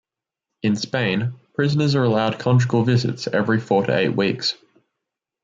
In 0.63 0.75
Spain, 0.77 1.33
prisoners 1.53 1.93
are 1.93 2.03
allowed 2.03 2.39
conjugal 2.39 2.83
visits 2.83 3.27
every 3.27 3.59
four 3.59 3.85
to 3.85 3.95
eight 3.95 4.09
weeks. 4.09 4.55